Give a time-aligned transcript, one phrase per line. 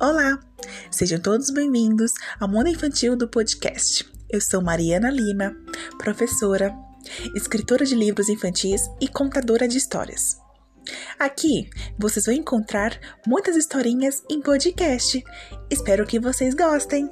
[0.00, 0.38] Olá!
[0.90, 4.04] Sejam todos bem-vindos ao Mundo Infantil do Podcast.
[4.28, 5.56] Eu sou Mariana Lima,
[5.96, 6.74] professora,
[7.34, 10.36] escritora de livros infantis e contadora de histórias.
[11.18, 15.22] Aqui vocês vão encontrar muitas historinhas em podcast.
[15.70, 17.10] Espero que vocês gostem!